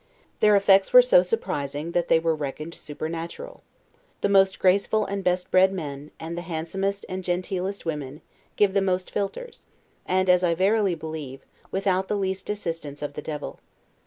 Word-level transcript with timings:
Their 0.39 0.55
effects 0.55 0.93
were 0.93 1.03
so 1.03 1.21
surprising, 1.21 1.91
that 1.91 2.07
they 2.07 2.17
were 2.17 2.33
reckoned 2.33 2.73
supernatural. 2.73 3.61
The 4.21 4.29
most 4.29 4.57
graceful 4.57 5.05
and 5.05 5.23
best 5.23 5.51
bred 5.51 5.71
men, 5.71 6.09
and 6.19 6.35
the 6.35 6.41
handsomest 6.41 7.05
and 7.07 7.23
genteelest 7.23 7.85
women, 7.85 8.21
give 8.55 8.73
the 8.73 8.81
most 8.81 9.11
philters; 9.13 9.67
and, 10.07 10.27
as 10.27 10.43
I 10.43 10.55
verily 10.55 10.95
believe, 10.95 11.45
without 11.69 12.07
the 12.07 12.17
least 12.17 12.49
assistance 12.49 13.03
of 13.03 13.13
the 13.13 13.21
devil. 13.21 13.59